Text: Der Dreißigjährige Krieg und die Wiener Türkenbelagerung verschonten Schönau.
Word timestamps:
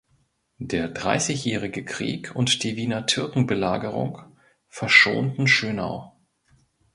Der 0.57 0.87
Dreißigjährige 0.87 1.85
Krieg 1.85 2.35
und 2.35 2.63
die 2.63 2.75
Wiener 2.75 3.05
Türkenbelagerung 3.05 4.19
verschonten 4.67 5.45
Schönau. 5.45 6.19